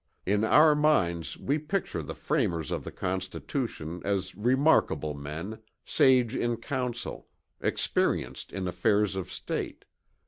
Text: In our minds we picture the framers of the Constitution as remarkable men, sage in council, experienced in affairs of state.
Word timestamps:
In 0.25 0.43
our 0.43 0.73
minds 0.73 1.37
we 1.37 1.59
picture 1.59 2.01
the 2.01 2.15
framers 2.15 2.71
of 2.71 2.83
the 2.83 2.91
Constitution 2.91 4.01
as 4.03 4.33
remarkable 4.33 5.13
men, 5.13 5.59
sage 5.85 6.35
in 6.35 6.57
council, 6.57 7.27
experienced 7.61 8.51
in 8.51 8.67
affairs 8.67 9.15
of 9.15 9.31
state. 9.31 9.85